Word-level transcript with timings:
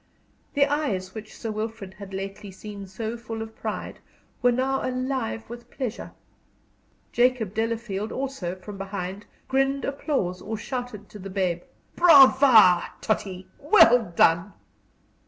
The 0.55 0.65
eyes 0.65 1.13
which 1.13 1.37
Sir 1.37 1.51
Wilfrid 1.51 1.93
had 1.93 2.11
lately 2.11 2.49
seen 2.49 2.87
so 2.87 3.15
full 3.15 3.43
of 3.43 3.55
pride 3.55 3.99
were 4.41 4.51
now 4.51 4.83
alive 4.83 5.47
with 5.47 5.69
pleasure. 5.69 6.13
Jacob 7.11 7.53
Delafield, 7.53 8.11
also, 8.11 8.55
from 8.55 8.79
behind, 8.79 9.27
grinned 9.47 9.85
applause 9.85 10.41
or 10.41 10.57
shouted 10.57 11.07
to 11.09 11.19
the 11.19 11.29
babe, 11.29 11.61
"Brava, 11.95 12.83
Tottie; 12.99 13.47
well 13.59 14.11
done!" 14.15 14.53